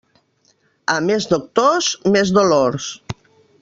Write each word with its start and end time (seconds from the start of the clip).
A 0.93 0.95
més 1.09 1.29
doctors, 1.35 1.93
més 2.17 2.35
dolors. 2.39 2.93